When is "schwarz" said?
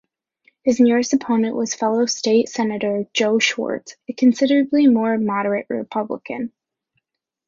3.37-3.95